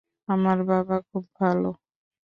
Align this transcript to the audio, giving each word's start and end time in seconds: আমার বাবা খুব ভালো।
আমার 0.27 0.57
বাবা 0.69 0.97
খুব 1.09 1.23
ভালো। 1.39 1.69